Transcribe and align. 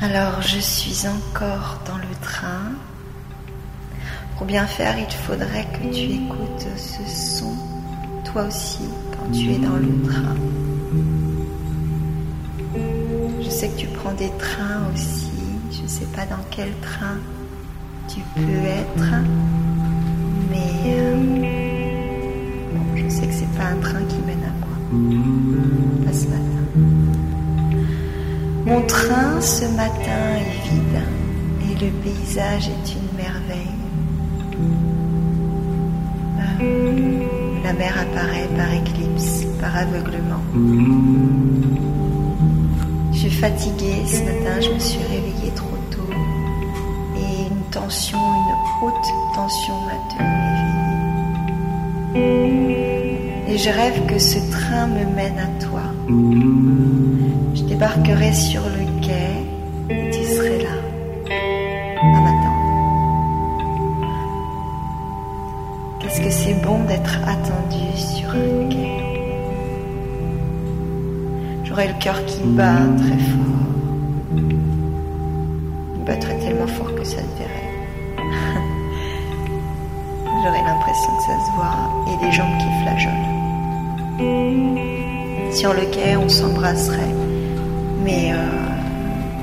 Alors 0.00 0.40
je 0.42 0.60
suis 0.60 1.08
encore 1.08 1.80
dans 1.84 1.96
le 1.96 2.14
train. 2.22 2.70
Pour 4.36 4.46
bien 4.46 4.64
faire, 4.64 4.96
il 4.96 5.12
faudrait 5.12 5.66
que 5.72 5.92
tu 5.92 6.12
écoutes 6.12 6.68
ce 6.76 7.02
son, 7.08 7.52
toi 8.24 8.44
aussi, 8.44 8.84
quand 9.10 9.28
tu 9.32 9.50
es 9.50 9.58
dans 9.58 9.74
le 9.74 10.00
train. 10.08 10.36
Je 13.42 13.50
sais 13.50 13.68
que 13.70 13.76
tu 13.76 13.88
prends 13.88 14.12
des 14.12 14.30
trains 14.38 14.86
aussi. 14.94 15.32
Je 15.72 15.82
ne 15.82 15.88
sais 15.88 16.06
pas 16.14 16.26
dans 16.26 16.44
quel 16.52 16.70
train 16.80 17.18
tu 18.06 18.20
peux 18.36 18.66
être, 18.66 19.14
mais 20.50 20.94
euh, 20.94 21.16
je 22.94 23.08
sais 23.08 23.26
que 23.26 23.34
c'est 23.34 23.52
pas 23.58 23.64
un 23.64 23.80
train 23.80 24.04
qui 24.04 24.18
mène 24.20 24.44
à 24.44 24.52
moi. 24.60 25.97
Train 28.98 29.40
ce 29.40 29.64
matin 29.76 30.22
est 30.42 30.56
vide 30.68 31.00
et 31.66 31.74
le 31.84 31.90
paysage 32.02 32.68
est 32.68 32.86
une 32.96 33.10
merveille. 33.16 33.82
Euh, 36.60 37.62
la 37.64 37.72
mer 37.74 37.94
apparaît 38.04 38.50
par 38.56 38.70
éclipse, 38.74 39.46
par 39.60 39.76
aveuglement. 39.76 40.42
Je 43.12 43.18
suis 43.18 43.30
fatiguée 43.30 44.02
ce 44.06 44.20
matin, 44.30 44.60
je 44.60 44.70
me 44.70 44.78
suis 44.80 45.04
réveillée 45.14 45.52
trop 45.54 45.78
tôt 45.92 46.12
et 47.16 47.46
une 47.50 47.64
tension, 47.70 48.18
une 48.18 48.54
haute 48.82 49.08
tension 49.34 49.74
m'a 49.86 49.98
tenue 50.10 50.48
éveillée. 52.16 53.54
Et 53.54 53.58
je 53.58 53.70
rêve 53.70 54.06
que 54.06 54.18
ce 54.18 54.38
train 54.50 54.86
me 54.88 55.04
mène 55.14 55.38
à 55.38 55.48
toi. 55.64 55.84
Je 57.54 57.62
débarquerai 57.62 58.32
sur 58.32 58.62
le 58.62 58.87
J'aurais 71.68 71.88
le 71.88 71.94
cœur 72.00 72.24
qui 72.24 72.40
bat 72.44 72.78
très 72.96 73.18
fort. 73.18 73.66
Il 75.96 76.04
battrait 76.06 76.38
tellement 76.38 76.66
fort 76.66 76.94
que 76.94 77.04
ça 77.04 77.18
se 77.18 77.36
verrait. 77.38 77.68
J'aurais 80.42 80.64
l'impression 80.64 81.10
que 81.18 81.22
ça 81.24 81.36
se 81.44 81.50
voit 81.56 81.76
et 82.10 82.16
des 82.24 82.32
jambes 82.32 82.56
qui 82.58 82.70
flageolent. 82.82 83.28
Sur 85.52 85.74
le 85.74 85.84
quai, 85.92 86.16
on 86.16 86.28
s'embrasserait, 86.28 87.14
mais 88.02 88.32
euh, 88.32 88.36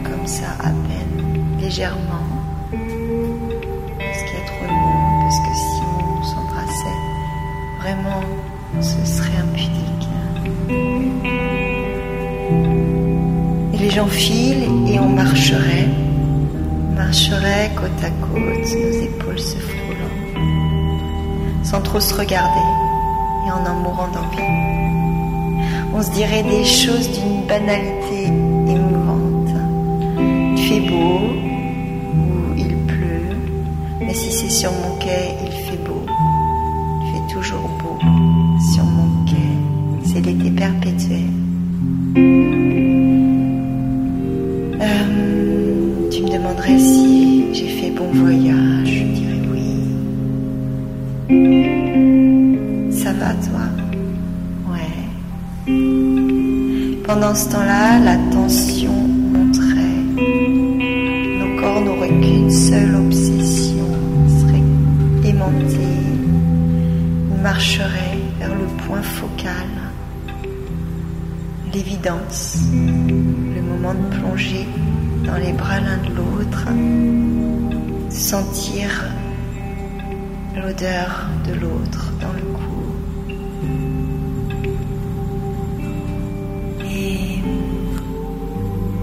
comme 0.03 0.25
ça, 0.25 0.47
à 0.59 0.69
peine, 0.69 1.59
légèrement, 1.59 2.24
Filent 14.03 14.87
et 14.87 14.99
on 14.99 15.07
marcherait, 15.07 15.87
marcherait 16.93 17.71
côte 17.75 18.03
à 18.03 18.09
côte, 18.09 18.75
nos 18.75 19.01
épaules 19.01 19.39
se 19.39 19.55
frôlant, 19.55 20.43
sans 21.63 21.79
trop 21.81 22.01
se 22.01 22.13
regarder 22.13 22.67
et 23.47 23.51
en 23.51 23.65
en 23.65 23.75
mourant 23.75 24.09
d'envie. 24.09 24.43
On 25.93 26.03
se 26.03 26.11
dirait 26.11 26.43
des 26.43 26.65
choses 26.65 27.09
d'une 27.09 27.47
banalité 27.47 28.25
émouvante. 28.67 29.55
Il 30.19 30.57
fait 30.57 30.89
beau 30.89 31.29
ou 32.17 32.53
il 32.57 32.75
pleut, 32.85 33.37
mais 34.01 34.13
si 34.13 34.29
c'est 34.29 34.49
sur 34.49 34.73
mon 34.73 34.97
quai, 34.99 35.37
il 35.45 35.51
fait 35.51 35.64
si 46.95 47.53
j'ai 47.53 47.67
fait 47.77 47.91
bon 47.91 48.09
voyage. 48.23 48.91
Je 48.97 49.03
dirais 49.17 49.43
oui. 49.51 49.69
Ça 52.91 53.11
va 53.13 53.31
toi? 53.47 53.65
Ouais. 54.71 54.95
Pendant 57.07 57.35
ce 57.35 57.45
temps-là, 57.51 57.99
la 57.99 58.17
tension 58.31 58.95
monterait. 59.35 60.01
Nos 61.39 61.51
corps 61.59 61.81
n'auraient 61.85 62.17
qu'une 62.23 62.51
seule 62.51 62.95
obsession, 62.95 63.87
ils 64.25 64.33
seraient 64.39 64.67
aimantés. 65.29 65.97
Ils 67.31 67.41
marcheraient 67.41 68.19
vers 68.39 68.55
le 68.61 68.67
point 68.83 69.01
focal, 69.01 69.69
l'évidence, 71.73 72.41
le 73.55 73.61
moment 73.61 73.93
de 73.93 74.05
plonger 74.17 74.65
dans 75.25 75.37
les 75.37 75.53
bras 75.53 75.79
l'un 75.79 75.97
de 75.97 76.13
l'autre, 76.13 76.65
sentir 78.09 78.89
l'odeur 80.55 81.27
de 81.47 81.53
l'autre 81.53 82.11
dans 82.21 82.33
le 82.33 82.41
cou. 82.57 82.85
Et 86.85 87.39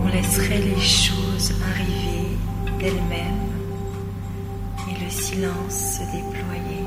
on 0.04 0.08
laisserait 0.08 0.58
les 0.58 0.80
choses 0.80 1.54
arriver 1.70 2.36
d'elles-mêmes 2.78 3.52
et 4.88 5.04
le 5.04 5.10
silence 5.10 5.98
se 5.98 6.02
déployer. 6.16 6.84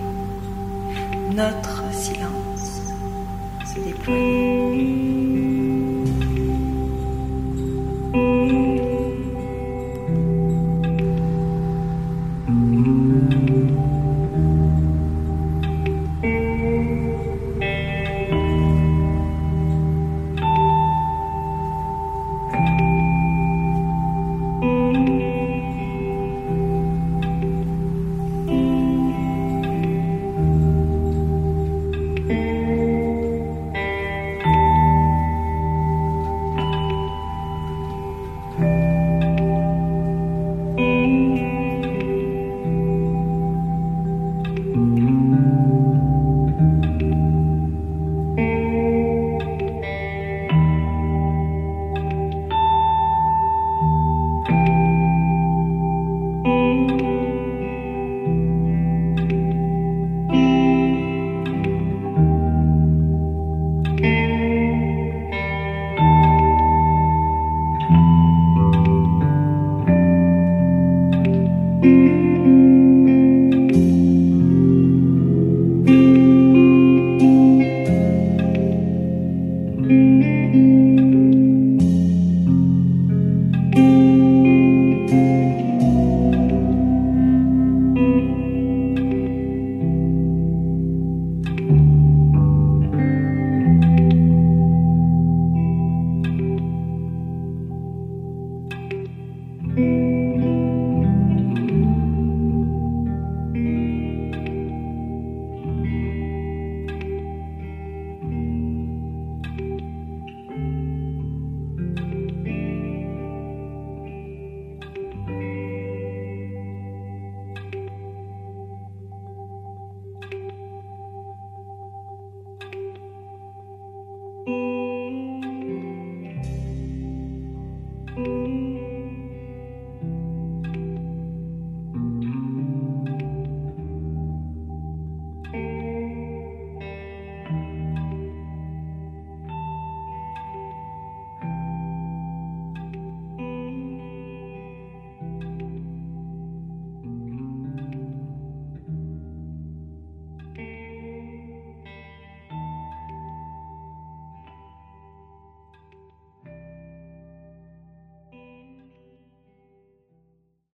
Notre 1.36 1.84
silence 1.94 2.82
se 3.66 3.80
déployer. 3.82 5.15